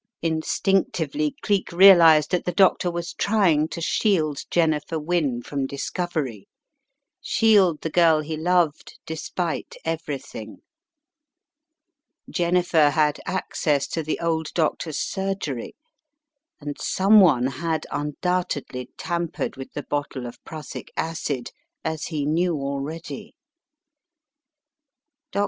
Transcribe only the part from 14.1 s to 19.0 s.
old doctor's surgery, and someone had undoubtedly